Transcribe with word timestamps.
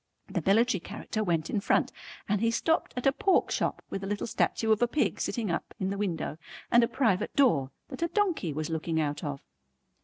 The 0.25 0.41
military 0.47 0.79
character 0.79 1.23
went 1.23 1.47
in 1.47 1.59
front 1.59 1.91
and 2.27 2.41
he 2.41 2.49
stopped 2.49 2.95
at 2.97 3.05
a 3.05 3.11
pork 3.11 3.51
shop 3.51 3.83
with 3.91 4.03
a 4.03 4.07
little 4.07 4.25
statue 4.25 4.71
of 4.71 4.81
a 4.81 4.87
pig 4.87 5.21
sitting 5.21 5.51
up, 5.51 5.75
in 5.79 5.91
the 5.91 5.97
window, 5.99 6.39
and 6.71 6.83
a 6.83 6.87
private 6.87 7.35
door 7.35 7.69
that 7.89 8.01
a 8.01 8.07
donkey 8.07 8.51
was 8.51 8.71
looking 8.71 8.99
out 8.99 9.23
of. 9.23 9.41